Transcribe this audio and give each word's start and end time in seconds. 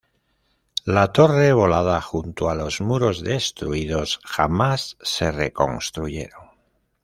La 0.95 1.03
torre 1.13 1.53
volada 1.53 2.01
junto 2.01 2.49
a 2.49 2.55
los 2.55 2.81
muros 2.81 3.21
destruidos 3.21 4.19
jamás 4.23 4.97
se 5.01 5.31
reconstruyeron. 5.31 6.47